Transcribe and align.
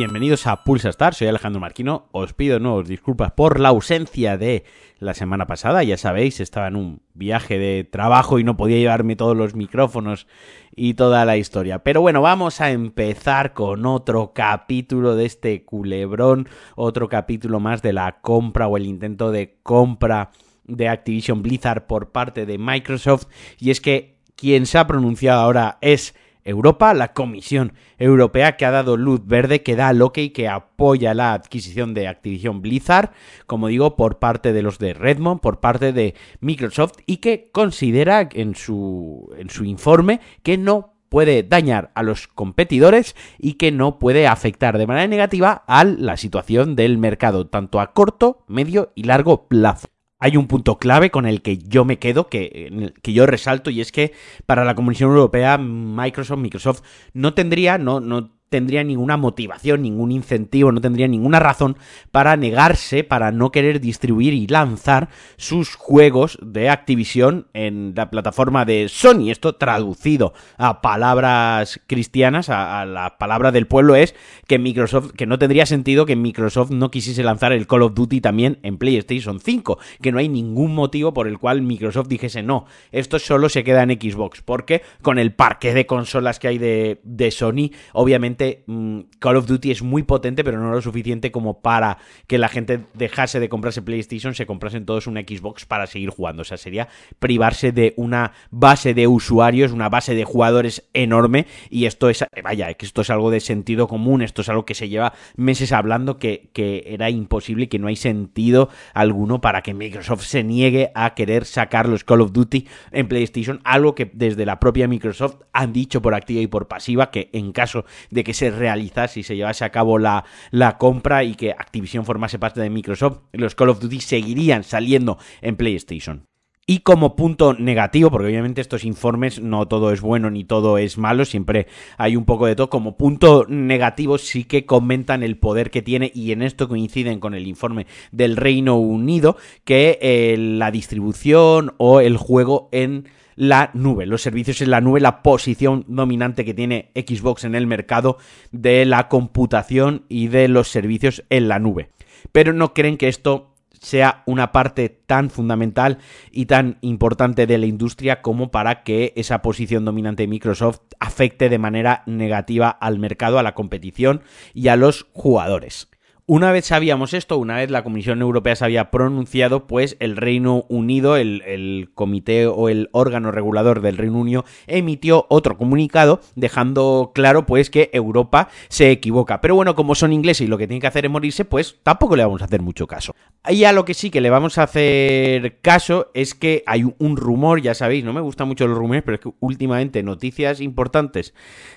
bienvenidos 0.00 0.46
a 0.46 0.64
Pulsa 0.64 0.88
Star, 0.88 1.14
soy 1.14 1.28
Alejandro 1.28 1.60
Marquino, 1.60 2.08
os 2.12 2.32
pido 2.32 2.58
nuevos 2.58 2.88
disculpas 2.88 3.32
por 3.32 3.60
la 3.60 3.68
ausencia 3.68 4.38
de 4.38 4.64
la 4.98 5.12
semana 5.12 5.46
pasada, 5.46 5.82
ya 5.82 5.98
sabéis, 5.98 6.40
estaba 6.40 6.68
en 6.68 6.76
un 6.76 7.02
viaje 7.12 7.58
de 7.58 7.84
trabajo 7.84 8.38
y 8.38 8.44
no 8.44 8.56
podía 8.56 8.78
llevarme 8.78 9.14
todos 9.14 9.36
los 9.36 9.54
micrófonos 9.54 10.26
y 10.74 10.94
toda 10.94 11.26
la 11.26 11.36
historia. 11.36 11.80
Pero 11.80 12.00
bueno, 12.00 12.22
vamos 12.22 12.62
a 12.62 12.70
empezar 12.70 13.52
con 13.52 13.84
otro 13.84 14.32
capítulo 14.32 15.16
de 15.16 15.26
este 15.26 15.66
culebrón, 15.66 16.48
otro 16.76 17.10
capítulo 17.10 17.60
más 17.60 17.82
de 17.82 17.92
la 17.92 18.22
compra 18.22 18.68
o 18.68 18.78
el 18.78 18.86
intento 18.86 19.30
de 19.30 19.58
compra 19.62 20.30
de 20.64 20.88
Activision 20.88 21.42
Blizzard 21.42 21.86
por 21.86 22.10
parte 22.10 22.46
de 22.46 22.56
Microsoft. 22.56 23.26
Y 23.58 23.70
es 23.70 23.82
que 23.82 24.16
quien 24.34 24.64
se 24.64 24.78
ha 24.78 24.86
pronunciado 24.86 25.42
ahora 25.42 25.76
es 25.82 26.14
Europa, 26.50 26.94
la 26.94 27.12
Comisión 27.12 27.72
Europea 27.98 28.56
que 28.56 28.66
ha 28.66 28.70
dado 28.70 28.96
luz 28.96 29.26
verde, 29.26 29.62
que 29.62 29.76
da 29.76 29.88
al 29.88 30.02
OK 30.02 30.18
que 30.34 30.48
apoya 30.48 31.14
la 31.14 31.32
adquisición 31.32 31.94
de 31.94 32.08
Activision 32.08 32.62
Blizzard, 32.62 33.10
como 33.46 33.68
digo, 33.68 33.96
por 33.96 34.18
parte 34.18 34.52
de 34.52 34.62
los 34.62 34.78
de 34.78 34.94
Redmond, 34.94 35.40
por 35.40 35.60
parte 35.60 35.92
de 35.92 36.14
Microsoft 36.40 36.98
y 37.06 37.18
que 37.18 37.50
considera 37.52 38.28
en 38.32 38.54
su, 38.54 39.34
en 39.38 39.50
su 39.50 39.64
informe 39.64 40.20
que 40.42 40.58
no 40.58 40.94
puede 41.08 41.42
dañar 41.42 41.90
a 41.94 42.02
los 42.02 42.28
competidores 42.28 43.16
y 43.38 43.54
que 43.54 43.72
no 43.72 43.98
puede 43.98 44.26
afectar 44.26 44.78
de 44.78 44.86
manera 44.86 45.08
negativa 45.08 45.64
a 45.66 45.84
la 45.84 46.16
situación 46.16 46.76
del 46.76 46.98
mercado, 46.98 47.48
tanto 47.48 47.80
a 47.80 47.92
corto, 47.92 48.44
medio 48.46 48.92
y 48.94 49.04
largo 49.04 49.48
plazo 49.48 49.88
hay 50.20 50.36
un 50.36 50.46
punto 50.46 50.78
clave 50.78 51.10
con 51.10 51.26
el 51.26 51.42
que 51.42 51.58
yo 51.58 51.84
me 51.84 51.98
quedo, 51.98 52.28
que, 52.28 52.92
que 53.02 53.12
yo 53.12 53.26
resalto, 53.26 53.70
y 53.70 53.80
es 53.80 53.90
que 53.90 54.12
para 54.46 54.64
la 54.64 54.74
Comisión 54.74 55.10
Europea, 55.10 55.58
Microsoft, 55.58 56.38
Microsoft 56.38 56.82
no 57.14 57.34
tendría, 57.34 57.78
no, 57.78 58.00
no 58.00 58.39
tendría 58.50 58.82
ninguna 58.84 59.16
motivación, 59.16 59.82
ningún 59.82 60.10
incentivo, 60.10 60.72
no 60.72 60.80
tendría 60.80 61.08
ninguna 61.08 61.38
razón 61.38 61.78
para 62.10 62.36
negarse, 62.36 63.04
para 63.04 63.30
no 63.30 63.52
querer 63.52 63.80
distribuir 63.80 64.34
y 64.34 64.48
lanzar 64.48 65.08
sus 65.36 65.76
juegos 65.76 66.36
de 66.42 66.68
Activision 66.68 67.46
en 67.54 67.94
la 67.96 68.10
plataforma 68.10 68.64
de 68.64 68.88
Sony. 68.88 69.30
Esto 69.30 69.54
traducido 69.54 70.34
a 70.58 70.82
palabras 70.82 71.80
cristianas, 71.86 72.48
a, 72.50 72.84
la 72.84 73.18
palabra 73.18 73.52
del 73.52 73.68
pueblo, 73.68 73.94
es 73.94 74.16
que 74.48 74.58
Microsoft, 74.58 75.12
que 75.12 75.26
no 75.26 75.38
tendría 75.38 75.64
sentido 75.64 76.04
que 76.04 76.16
Microsoft 76.16 76.70
no 76.70 76.90
quisiese 76.90 77.22
lanzar 77.22 77.52
el 77.52 77.68
Call 77.68 77.82
of 77.82 77.94
Duty 77.94 78.20
también 78.20 78.58
en 78.62 78.78
PlayStation 78.78 79.38
5, 79.38 79.78
que 80.02 80.10
no 80.10 80.18
hay 80.18 80.28
ningún 80.28 80.74
motivo 80.74 81.14
por 81.14 81.28
el 81.28 81.38
cual 81.38 81.62
Microsoft 81.62 82.08
dijese 82.08 82.42
no, 82.42 82.66
esto 82.90 83.20
solo 83.20 83.48
se 83.48 83.62
queda 83.62 83.84
en 83.84 83.90
Xbox, 83.90 84.42
porque 84.42 84.82
con 85.02 85.20
el 85.20 85.32
parque 85.32 85.72
de 85.72 85.86
consolas 85.86 86.40
que 86.40 86.48
hay 86.48 86.58
de, 86.58 87.00
de 87.04 87.30
Sony, 87.30 87.70
obviamente 87.92 88.39
Mm, 88.66 89.00
Call 89.18 89.36
of 89.36 89.46
Duty 89.46 89.70
es 89.70 89.82
muy 89.82 90.02
potente, 90.02 90.44
pero 90.44 90.58
no 90.58 90.70
lo 90.70 90.80
suficiente 90.82 91.30
como 91.30 91.60
para 91.60 91.98
que 92.26 92.38
la 92.38 92.48
gente 92.48 92.80
dejase 92.94 93.40
de 93.40 93.48
comprarse 93.48 93.82
PlayStation, 93.82 94.34
se 94.34 94.46
comprasen 94.46 94.86
todos 94.86 95.06
una 95.06 95.20
Xbox 95.20 95.66
para 95.66 95.86
seguir 95.86 96.10
jugando. 96.10 96.42
O 96.42 96.44
sea, 96.44 96.56
sería 96.56 96.88
privarse 97.18 97.72
de 97.72 97.94
una 97.96 98.32
base 98.50 98.94
de 98.94 99.06
usuarios, 99.06 99.72
una 99.72 99.88
base 99.88 100.14
de 100.14 100.24
jugadores 100.24 100.88
enorme. 100.94 101.46
Y 101.68 101.86
esto 101.86 102.08
es, 102.08 102.24
vaya, 102.42 102.70
esto 102.70 103.02
es 103.02 103.10
algo 103.10 103.30
de 103.30 103.40
sentido 103.40 103.88
común, 103.88 104.22
esto 104.22 104.42
es 104.42 104.48
algo 104.48 104.64
que 104.64 104.74
se 104.74 104.88
lleva 104.88 105.12
meses 105.36 105.72
hablando 105.72 106.18
que, 106.18 106.50
que 106.52 106.84
era 106.86 107.10
imposible 107.10 107.64
y 107.64 107.68
que 107.68 107.78
no 107.78 107.88
hay 107.88 107.96
sentido 107.96 108.68
alguno 108.94 109.40
para 109.40 109.62
que 109.62 109.74
Microsoft 109.74 110.24
se 110.24 110.44
niegue 110.44 110.90
a 110.94 111.14
querer 111.14 111.44
sacar 111.44 111.88
los 111.88 112.04
Call 112.04 112.20
of 112.20 112.32
Duty 112.32 112.66
en 112.92 113.08
PlayStation, 113.08 113.60
algo 113.64 113.94
que 113.94 114.10
desde 114.12 114.46
la 114.46 114.60
propia 114.60 114.88
Microsoft 114.88 115.36
han 115.52 115.72
dicho 115.72 116.02
por 116.02 116.14
activa 116.14 116.40
y 116.40 116.46
por 116.46 116.68
pasiva 116.68 117.10
que 117.10 117.30
en 117.32 117.52
caso 117.52 117.84
de 118.10 118.24
que 118.24 118.29
que 118.30 118.34
se 118.34 118.52
realizase 118.52 119.18
y 119.18 119.22
se 119.24 119.34
llevase 119.34 119.64
a 119.64 119.70
cabo 119.70 119.98
la, 119.98 120.24
la 120.52 120.78
compra 120.78 121.24
y 121.24 121.34
que 121.34 121.50
Activision 121.50 122.04
formase 122.04 122.38
parte 122.38 122.60
de 122.60 122.70
Microsoft, 122.70 123.22
los 123.32 123.56
Call 123.56 123.70
of 123.70 123.80
Duty 123.80 123.98
seguirían 123.98 124.62
saliendo 124.62 125.18
en 125.42 125.56
PlayStation. 125.56 126.28
Y 126.64 126.78
como 126.80 127.16
punto 127.16 127.54
negativo, 127.54 128.08
porque 128.08 128.28
obviamente 128.28 128.60
estos 128.60 128.84
informes 128.84 129.40
no 129.40 129.66
todo 129.66 129.90
es 129.90 130.00
bueno 130.00 130.30
ni 130.30 130.44
todo 130.44 130.78
es 130.78 130.96
malo, 130.96 131.24
siempre 131.24 131.66
hay 131.98 132.14
un 132.14 132.24
poco 132.24 132.46
de 132.46 132.54
todo, 132.54 132.70
como 132.70 132.96
punto 132.96 133.46
negativo 133.48 134.16
sí 134.16 134.44
que 134.44 134.64
comentan 134.64 135.24
el 135.24 135.36
poder 135.36 135.72
que 135.72 135.82
tiene 135.82 136.12
y 136.14 136.30
en 136.30 136.42
esto 136.42 136.68
coinciden 136.68 137.18
con 137.18 137.34
el 137.34 137.48
informe 137.48 137.88
del 138.12 138.36
Reino 138.36 138.76
Unido, 138.76 139.36
que 139.64 139.98
eh, 140.00 140.36
la 140.38 140.70
distribución 140.70 141.74
o 141.78 141.98
el 141.98 142.16
juego 142.16 142.68
en 142.70 143.08
la 143.40 143.70
nube, 143.72 144.04
los 144.04 144.20
servicios 144.20 144.60
en 144.60 144.68
la 144.68 144.82
nube, 144.82 145.00
la 145.00 145.22
posición 145.22 145.86
dominante 145.88 146.44
que 146.44 146.52
tiene 146.52 146.90
Xbox 146.94 147.44
en 147.44 147.54
el 147.54 147.66
mercado 147.66 148.18
de 148.52 148.84
la 148.84 149.08
computación 149.08 150.04
y 150.10 150.28
de 150.28 150.46
los 150.46 150.68
servicios 150.68 151.24
en 151.30 151.48
la 151.48 151.58
nube. 151.58 151.88
Pero 152.32 152.52
no 152.52 152.74
creen 152.74 152.98
que 152.98 153.08
esto 153.08 153.54
sea 153.80 154.24
una 154.26 154.52
parte 154.52 154.90
tan 154.90 155.30
fundamental 155.30 156.00
y 156.30 156.44
tan 156.44 156.76
importante 156.82 157.46
de 157.46 157.56
la 157.56 157.64
industria 157.64 158.20
como 158.20 158.50
para 158.50 158.82
que 158.82 159.14
esa 159.16 159.40
posición 159.40 159.86
dominante 159.86 160.24
de 160.24 160.28
Microsoft 160.28 160.80
afecte 160.98 161.48
de 161.48 161.58
manera 161.58 162.02
negativa 162.04 162.68
al 162.68 162.98
mercado, 162.98 163.38
a 163.38 163.42
la 163.42 163.54
competición 163.54 164.20
y 164.52 164.68
a 164.68 164.76
los 164.76 165.06
jugadores. 165.14 165.88
Una 166.32 166.52
vez 166.52 166.66
sabíamos 166.66 167.12
esto, 167.12 167.38
una 167.38 167.56
vez 167.56 167.72
la 167.72 167.82
Comisión 167.82 168.22
Europea 168.22 168.54
se 168.54 168.64
había 168.64 168.92
pronunciado, 168.92 169.66
pues 169.66 169.96
el 169.98 170.16
Reino 170.16 170.64
Unido, 170.68 171.16
el, 171.16 171.90
comité 171.96 172.46
o 172.46 172.68
el 172.68 172.88
órgano 172.92 173.32
regulador 173.32 173.80
del 173.80 173.96
Reino 173.96 174.20
Unido, 174.20 174.44
emitió 174.68 175.26
otro 175.28 175.58
comunicado 175.58 176.20
dejando 176.36 177.10
claro 177.16 177.46
pues 177.46 177.68
que 177.68 177.90
Europa 177.92 178.48
se 178.68 178.92
equivoca. 178.92 179.40
Pero 179.40 179.56
bueno, 179.56 179.74
como 179.74 179.96
son 179.96 180.12
ingleses 180.12 180.42
y 180.42 180.46
lo 180.46 180.56
que 180.56 180.68
tienen 180.68 180.80
que 180.80 180.86
hacer 180.86 181.04
es 181.04 181.10
morirse, 181.10 181.44
pues 181.44 181.80
tampoco 181.82 182.14
le 182.14 182.22
vamos 182.22 182.42
a 182.42 182.44
hacer 182.44 182.62
mucho 182.62 182.86
caso. 182.86 183.12
Y 183.48 183.64
a 183.64 183.72
lo 183.72 183.84
que 183.84 183.94
sí 183.94 184.10
que 184.10 184.20
le 184.20 184.30
vamos 184.30 184.56
a 184.58 184.62
hacer 184.62 185.58
caso 185.62 186.12
es 186.14 186.36
que 186.36 186.62
hay 186.66 186.84
un 186.84 187.16
rumor, 187.16 187.60
ya 187.60 187.74
sabéis, 187.74 188.04
no 188.04 188.12
me 188.12 188.20
gustan 188.20 188.46
mucho 188.46 188.68
los 188.68 188.78
rumores, 188.78 189.02
pero 189.02 189.16
es 189.16 189.20
que 189.20 189.32
últimamente 189.40 190.04
noticias 190.04 190.60
importantes 190.60 191.34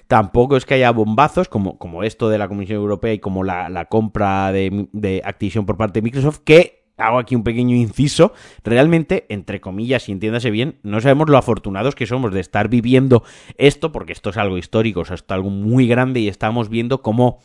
tampoco 0.08 0.58
es 0.58 0.66
que 0.68 0.76
haya 0.76 0.92
bombazos 0.92 1.50
como, 1.50 1.80
como 1.80 2.04
esto 2.04 2.30
de 2.30 2.38
la 2.38 2.48
Comisión 2.48 2.78
Europea 2.78 3.14
y 3.14 3.20
como 3.20 3.44
la, 3.44 3.68
la 3.70 3.86
compra 3.86 4.43
de, 4.52 4.88
de 4.92 5.22
Activision 5.24 5.66
por 5.66 5.78
parte 5.78 6.00
de 6.00 6.04
Microsoft, 6.04 6.40
que 6.44 6.84
hago 6.98 7.20
aquí 7.20 7.36
un 7.36 7.44
pequeño 7.44 7.76
inciso, 7.76 8.34
realmente, 8.64 9.26
entre 9.30 9.62
comillas, 9.62 10.10
y 10.10 10.12
entiéndase 10.12 10.52
bien, 10.52 10.80
no 10.84 11.02
sabemos 11.02 11.30
lo 11.30 11.38
afortunados 11.38 11.96
que 11.96 12.06
somos 12.06 12.34
de 12.34 12.40
estar 12.40 12.70
viviendo 12.70 13.24
esto, 13.58 13.92
porque 13.92 14.14
esto 14.14 14.30
es 14.30 14.38
algo 14.38 14.58
histórico, 14.58 15.02
o 15.02 15.06
sea, 15.06 15.16
esto 15.16 15.34
es 15.34 15.38
algo 15.38 15.50
muy 15.50 15.88
grande 15.88 16.20
y 16.20 16.28
estamos 16.28 16.70
viendo 16.70 17.02
cómo 17.02 17.40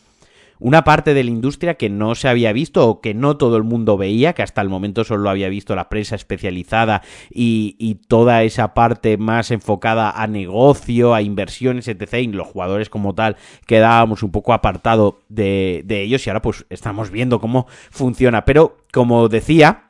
una 0.60 0.84
parte 0.84 1.14
de 1.14 1.24
la 1.24 1.30
industria 1.30 1.74
que 1.74 1.90
no 1.90 2.14
se 2.14 2.28
había 2.28 2.52
visto 2.52 2.88
o 2.88 3.00
que 3.00 3.14
no 3.14 3.36
todo 3.36 3.56
el 3.56 3.64
mundo 3.64 3.96
veía, 3.96 4.32
que 4.32 4.42
hasta 4.42 4.60
el 4.60 4.68
momento 4.68 5.04
solo 5.04 5.30
había 5.30 5.48
visto 5.48 5.74
la 5.74 5.88
prensa 5.88 6.14
especializada 6.14 7.02
y, 7.30 7.76
toda 8.08 8.42
esa 8.42 8.74
parte 8.74 9.16
más 9.18 9.50
enfocada 9.50 10.10
a 10.10 10.26
negocio, 10.26 11.14
a 11.14 11.22
inversiones, 11.22 11.88
etc. 11.88 12.14
Y 12.14 12.26
los 12.28 12.46
jugadores 12.46 12.88
como 12.88 13.14
tal 13.14 13.36
quedábamos 13.66 14.22
un 14.22 14.30
poco 14.30 14.52
apartado 14.52 15.20
de, 15.28 15.82
de 15.84 16.02
ellos 16.02 16.26
y 16.26 16.30
ahora 16.30 16.42
pues 16.42 16.64
estamos 16.70 17.10
viendo 17.10 17.40
cómo 17.40 17.66
funciona. 17.90 18.44
Pero 18.44 18.78
como 18.92 19.28
decía, 19.28 19.87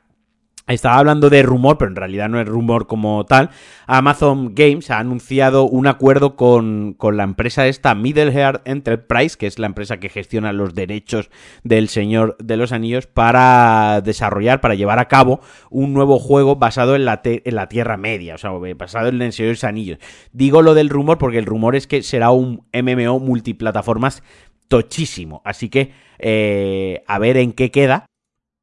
estaba 0.73 0.97
hablando 0.97 1.29
de 1.29 1.43
rumor, 1.43 1.77
pero 1.77 1.89
en 1.89 1.95
realidad 1.95 2.29
no 2.29 2.39
es 2.39 2.47
rumor 2.47 2.87
como 2.87 3.25
tal. 3.25 3.49
Amazon 3.87 4.53
Games 4.53 4.91
ha 4.91 4.99
anunciado 4.99 5.63
un 5.63 5.87
acuerdo 5.87 6.35
con, 6.35 6.95
la 7.01 7.23
empresa 7.23 7.67
esta, 7.67 7.95
Middle 7.95 8.31
Earth 8.31 8.61
Enterprise, 8.65 9.37
que 9.37 9.47
es 9.47 9.59
la 9.59 9.67
empresa 9.67 9.99
que 9.99 10.09
gestiona 10.09 10.53
los 10.53 10.75
derechos 10.75 11.29
del 11.63 11.89
Señor 11.89 12.37
de 12.39 12.57
los 12.57 12.71
Anillos, 12.71 13.07
para 13.07 14.01
desarrollar, 14.01 14.61
para 14.61 14.75
llevar 14.75 14.99
a 14.99 15.07
cabo 15.07 15.41
un 15.69 15.93
nuevo 15.93 16.19
juego 16.19 16.55
basado 16.55 16.95
en 16.95 17.05
la, 17.05 17.21
en 17.23 17.55
la 17.55 17.67
Tierra 17.67 17.97
Media, 17.97 18.35
o 18.35 18.37
sea, 18.37 18.51
basado 18.77 19.09
en 19.09 19.21
el 19.21 19.33
Señor 19.33 19.49
de 19.49 19.53
los 19.53 19.63
Anillos. 19.63 19.99
Digo 20.33 20.61
lo 20.61 20.73
del 20.73 20.89
rumor 20.89 21.17
porque 21.17 21.39
el 21.39 21.45
rumor 21.45 21.75
es 21.75 21.87
que 21.87 22.03
será 22.03 22.31
un 22.31 22.65
MMO 22.73 23.19
multiplataformas 23.19 24.23
tochísimo. 24.67 25.41
Así 25.43 25.69
que 25.69 25.91
eh, 26.19 27.03
a 27.07 27.19
ver 27.19 27.37
en 27.37 27.53
qué 27.53 27.71
queda 27.71 28.05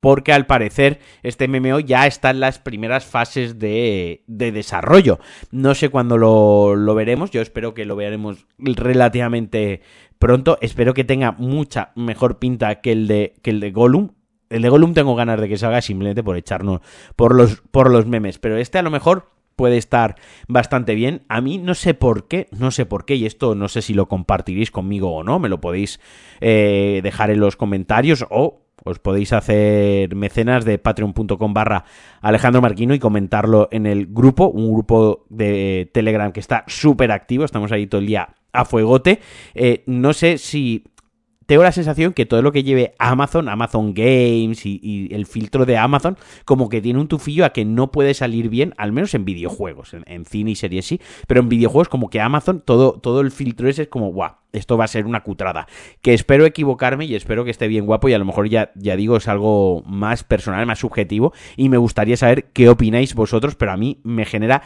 porque 0.00 0.32
al 0.32 0.46
parecer 0.46 1.00
este 1.22 1.48
MMO 1.48 1.80
ya 1.80 2.06
está 2.06 2.30
en 2.30 2.40
las 2.40 2.58
primeras 2.58 3.04
fases 3.04 3.58
de, 3.58 4.22
desarrollo. 4.26 5.18
No 5.50 5.74
sé 5.74 5.88
cuándo 5.88 6.18
lo, 6.18 6.94
veremos, 6.94 7.30
yo 7.30 7.40
espero 7.40 7.74
que 7.74 7.84
lo 7.84 7.96
veremos 7.96 8.46
relativamente 8.58 9.80
pronto, 10.18 10.58
espero 10.60 10.94
que 10.94 11.04
tenga 11.04 11.32
mucha 11.32 11.92
mejor 11.96 12.38
pinta 12.38 12.80
que 12.80 12.92
el 12.92 13.08
de, 13.08 13.34
que 13.42 13.50
el 13.50 13.60
de 13.60 13.70
Gollum. 13.70 14.10
El 14.48 14.62
de 14.62 14.92
tengo 14.94 15.16
ganas 15.16 15.40
de 15.40 15.48
que 15.48 15.58
salga 15.58 15.82
simplemente 15.82 16.22
por 16.22 16.36
echarnos 16.36 16.80
por 17.16 17.34
los, 17.34 17.62
por 17.72 17.90
los 17.90 18.06
memes, 18.06 18.38
pero 18.38 18.56
este 18.56 18.78
a 18.78 18.82
lo 18.82 18.92
mejor 18.92 19.32
puede 19.56 19.78
estar 19.78 20.14
bastante 20.46 20.94
bien. 20.94 21.24
A 21.28 21.40
mí 21.40 21.58
no 21.58 21.74
sé 21.74 21.94
por 21.94 22.28
qué, 22.28 22.46
no 22.52 22.70
sé 22.70 22.86
por 22.86 23.06
qué, 23.06 23.16
y 23.16 23.26
esto 23.26 23.56
no 23.56 23.68
sé 23.68 23.82
si 23.82 23.94
lo 23.94 24.06
compartiréis 24.06 24.70
conmigo 24.70 25.12
o 25.12 25.24
no, 25.24 25.40
me 25.40 25.48
lo 25.48 25.60
podéis 25.60 25.98
eh, 26.40 27.00
dejar 27.02 27.30
en 27.30 27.40
los 27.40 27.56
comentarios 27.56 28.24
o 28.30 28.65
os 28.86 29.00
podéis 29.00 29.32
hacer 29.32 30.14
mecenas 30.14 30.64
de 30.64 30.78
patreon.com 30.78 31.52
barra 31.52 31.84
Alejandro 32.22 32.62
Marquino 32.62 32.94
y 32.94 33.00
comentarlo 33.00 33.68
en 33.72 33.84
el 33.84 34.06
grupo, 34.06 34.48
un 34.48 34.72
grupo 34.72 35.26
de 35.28 35.90
Telegram 35.92 36.30
que 36.30 36.40
está 36.40 36.64
súper 36.68 37.10
activo, 37.10 37.44
estamos 37.44 37.72
ahí 37.72 37.88
todo 37.88 38.00
el 38.00 38.06
día 38.06 38.28
a 38.52 38.64
fuegote. 38.64 39.20
Eh, 39.54 39.82
no 39.86 40.12
sé 40.12 40.38
si 40.38 40.84
tengo 41.46 41.62
la 41.62 41.72
sensación 41.72 42.12
que 42.12 42.26
todo 42.26 42.42
lo 42.42 42.52
que 42.52 42.62
lleve 42.62 42.94
Amazon, 42.98 43.48
Amazon 43.48 43.94
Games 43.94 44.66
y, 44.66 45.08
el 45.12 45.26
filtro 45.26 45.64
de 45.64 45.76
Amazon, 45.76 46.18
como 46.44 46.68
que 46.68 46.82
tiene 46.82 47.00
un 47.00 47.08
tufillo 47.08 47.44
a 47.44 47.50
que 47.50 47.64
no 47.64 47.90
puede 47.90 48.14
salir 48.14 48.48
bien, 48.48 48.74
al 48.76 48.92
menos 48.92 49.14
en 49.14 49.24
videojuegos, 49.24 49.94
en, 49.94 50.24
cine 50.24 50.50
y 50.50 50.56
series 50.56 50.86
sí, 50.86 51.00
pero 51.26 51.40
en 51.40 51.48
videojuegos 51.48 51.88
como 51.88 52.10
que 52.10 52.20
Amazon, 52.20 52.62
todo, 52.64 52.94
todo 52.94 53.20
el 53.20 53.30
filtro 53.30 53.68
ese 53.68 53.82
es 53.82 53.88
como, 53.88 54.12
guau, 54.12 54.32
esto 54.52 54.76
va 54.76 54.84
a 54.84 54.88
ser 54.88 55.06
una 55.06 55.22
cutrada. 55.22 55.66
Que 56.02 56.14
espero 56.14 56.46
equivocarme 56.46 57.04
y 57.04 57.14
espero 57.14 57.44
que 57.44 57.50
esté 57.50 57.68
bien 57.68 57.86
guapo 57.86 58.08
y 58.08 58.14
a 58.14 58.18
lo 58.18 58.24
mejor 58.24 58.48
ya, 58.48 58.72
ya 58.74 58.96
digo, 58.96 59.16
es 59.16 59.28
algo 59.28 59.82
más 59.86 60.24
personal, 60.24 60.66
más 60.66 60.80
subjetivo 60.80 61.32
y 61.56 61.68
me 61.68 61.76
gustaría 61.76 62.16
saber 62.16 62.46
qué 62.52 62.68
opináis 62.68 63.14
vosotros, 63.14 63.54
pero 63.54 63.72
a 63.72 63.76
mí 63.76 64.00
me 64.02 64.24
genera 64.24 64.62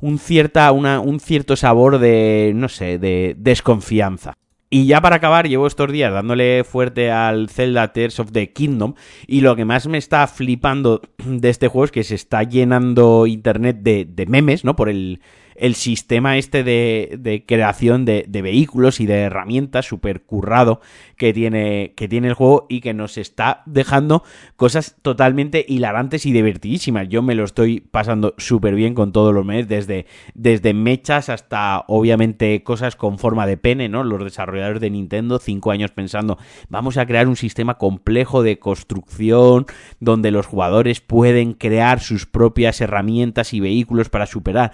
un, 0.00 0.18
cierta, 0.18 0.70
una, 0.72 1.00
un 1.00 1.18
cierto 1.18 1.56
sabor 1.56 1.98
de, 1.98 2.52
no 2.54 2.68
sé, 2.68 2.98
de 2.98 3.34
desconfianza. 3.38 4.34
Y 4.74 4.86
ya 4.86 5.00
para 5.00 5.14
acabar, 5.14 5.48
llevo 5.48 5.68
estos 5.68 5.92
días 5.92 6.12
dándole 6.12 6.64
fuerte 6.64 7.12
al 7.12 7.48
Zelda 7.48 7.92
Tears 7.92 8.18
of 8.18 8.32
the 8.32 8.52
Kingdom. 8.52 8.94
Y 9.28 9.40
lo 9.40 9.54
que 9.54 9.64
más 9.64 9.86
me 9.86 9.98
está 9.98 10.26
flipando 10.26 11.00
de 11.24 11.48
este 11.48 11.68
juego 11.68 11.84
es 11.84 11.92
que 11.92 12.02
se 12.02 12.16
está 12.16 12.42
llenando 12.42 13.28
internet 13.28 13.76
de, 13.82 14.04
de 14.04 14.26
memes, 14.26 14.64
¿no? 14.64 14.74
Por 14.74 14.88
el, 14.88 15.20
el 15.56 15.74
sistema 15.74 16.36
este 16.38 16.64
de, 16.64 17.44
creación 17.46 18.04
de, 18.04 18.24
vehículos 18.28 19.00
y 19.00 19.06
de 19.06 19.22
herramientas 19.22 19.86
súper 19.86 20.22
currado 20.22 20.80
que 21.16 21.32
tiene, 21.32 21.94
que 21.96 22.08
tiene 22.08 22.28
el 22.28 22.34
juego 22.34 22.66
y 22.68 22.80
que 22.80 22.94
nos 22.94 23.16
está 23.18 23.62
dejando 23.66 24.24
cosas 24.56 24.96
totalmente 25.02 25.64
hilarantes 25.66 26.26
y 26.26 26.32
divertidísimas. 26.32 27.08
Yo 27.08 27.22
me 27.22 27.34
lo 27.34 27.44
estoy 27.44 27.80
pasando 27.80 28.34
súper 28.38 28.74
bien 28.74 28.94
con 28.94 29.12
todos 29.12 29.32
los 29.32 29.44
meses, 29.44 29.68
desde, 29.68 30.06
desde 30.34 30.74
mechas 30.74 31.28
hasta 31.28 31.84
obviamente 31.86 32.62
cosas 32.62 32.96
con 32.96 33.18
forma 33.18 33.46
de 33.46 33.56
pene, 33.56 33.88
¿no? 33.88 34.04
Los 34.04 34.24
desarrolladores 34.24 34.80
de 34.80 34.90
Nintendo, 34.90 35.38
cinco 35.38 35.70
años 35.70 35.90
pensando, 35.92 36.38
vamos 36.68 36.96
a 36.96 37.06
crear 37.06 37.28
un 37.28 37.36
sistema 37.36 37.78
complejo 37.78 38.42
de 38.42 38.58
construcción 38.58 39.66
donde 40.00 40.30
los 40.30 40.46
jugadores 40.46 41.00
pueden 41.00 41.52
crear 41.52 42.00
sus 42.00 42.26
propias 42.26 42.80
herramientas 42.80 43.54
y 43.54 43.60
vehículos 43.60 44.08
para 44.08 44.26
superar 44.26 44.72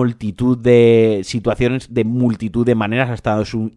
multitud 0.00 0.56
de 0.56 1.20
situaciones, 1.24 1.92
de 1.92 2.04
multitud 2.04 2.64
de 2.64 2.74
maneras 2.74 3.10
hasta, 3.10 3.44
su, 3.44 3.70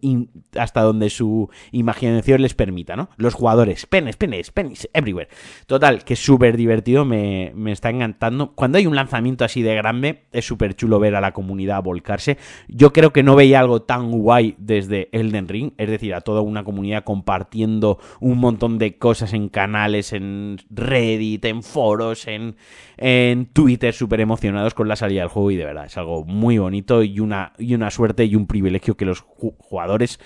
hasta 0.58 0.82
donde 0.82 1.10
su 1.10 1.50
imaginación 1.74 2.42
les 2.42 2.54
permita, 2.54 2.96
¿no? 2.96 3.10
Los 3.18 3.34
jugadores, 3.34 3.86
penes, 3.86 4.16
penes, 4.16 4.52
penes, 4.52 4.90
everywhere. 4.94 5.28
Total, 5.68 6.06
que 6.06 6.14
es 6.14 6.24
súper 6.24 6.56
divertido, 6.56 7.04
me, 7.04 7.52
me, 7.56 7.74
está 7.74 7.90
encantando. 7.90 8.54
Cuando 8.56 8.78
hay 8.78 8.88
un 8.88 8.96
lanzamiento 8.96 9.44
así 9.44 9.62
de 9.62 9.76
grande, 9.76 10.24
es 10.32 10.46
súper 10.46 10.76
chulo 10.76 10.98
ver 10.98 11.16
a 11.16 11.22
la 11.22 11.34
comunidad 11.34 11.84
volcarse. 11.84 12.38
Yo 12.70 12.94
creo 12.94 13.12
que 13.12 13.22
no 13.22 13.36
veía 13.36 13.60
algo 13.60 13.82
tan 13.82 14.10
guay 14.12 14.56
desde 14.58 15.10
Elden 15.12 15.50
Ring, 15.50 15.72
es 15.78 15.90
decir, 15.90 16.16
a 16.16 16.22
toda 16.22 16.40
una 16.40 16.64
comunidad 16.64 17.04
compartiendo 17.04 18.00
un 18.22 18.38
montón 18.38 18.78
de 18.78 18.98
cosas 18.98 19.34
en 19.34 19.50
canales, 19.50 20.14
en 20.14 20.58
Reddit, 20.70 21.44
en 21.44 21.64
foros, 21.64 22.28
en, 22.28 22.56
en 22.96 23.48
Twitter, 23.48 23.94
súper 23.94 24.22
emocionados 24.22 24.74
con 24.74 24.88
la 24.88 24.96
salida 24.96 25.22
del 25.22 25.30
juego 25.30 25.52
y 25.52 25.58
de 25.58 25.66
verdad 25.66 25.86
es 25.86 25.98
algo 25.98 26.13
muy 26.26 26.58
bonito 26.58 27.04
y 27.04 27.20
una, 27.20 27.54
y 27.58 27.74
una 27.74 27.90
suerte 27.90 28.26
y 28.26 28.36
un 28.36 28.48
privilegio 28.48 28.96
que 28.96 29.06
los 29.06 29.22
jugadores 29.22 30.20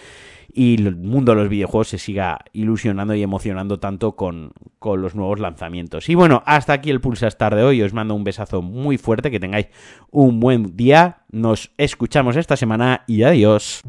y 0.57 0.75
el 0.75 0.95
mundo 0.95 1.33
de 1.33 1.41
los 1.41 1.49
videojuegos 1.49 1.89
se 1.89 1.99
siga 1.99 2.39
ilusionando 2.51 3.13
y 3.13 3.21
emocionando 3.21 3.79
tanto 3.79 4.15
con, 4.15 4.53
con 4.79 5.01
los 5.01 5.13
nuevos 5.13 5.39
lanzamientos. 5.39 6.09
Y 6.09 6.15
bueno, 6.15 6.41
hasta 6.47 6.73
aquí 6.73 6.89
el 6.89 6.99
Pulsar 6.99 7.55
de 7.55 7.63
hoy. 7.63 7.81
Os 7.83 7.93
mando 7.93 8.15
un 8.15 8.23
besazo 8.23 8.63
muy 8.63 8.97
fuerte, 8.97 9.29
que 9.29 9.39
tengáis 9.39 9.67
un 10.09 10.39
buen 10.39 10.75
día. 10.75 11.19
Nos 11.31 11.71
escuchamos 11.77 12.35
esta 12.37 12.57
semana 12.57 13.03
y 13.05 13.21
adiós. 13.23 13.83